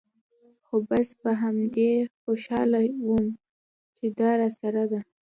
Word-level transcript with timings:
خو 0.65 0.75
بس 0.89 1.07
پر 1.21 1.33
همدې 1.43 1.91
خوشاله 2.21 2.79
وم 3.07 3.25
چې 3.95 4.05
دا 4.19 4.29
راسره 4.41 4.83
ده. 4.91 4.99